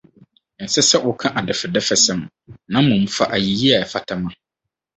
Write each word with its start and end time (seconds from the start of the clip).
Ɛnsɛ 0.61 0.81
sɛ 0.89 0.97
woka 1.05 1.27
adɛfɛdɛfɛsɛm, 1.39 2.21
na 2.71 2.77
mmom 2.81 3.05
fa 3.15 3.25
ayeyi 3.35 3.67
a 3.75 3.79
ɛfata 3.83 4.15
ma. 4.21 4.29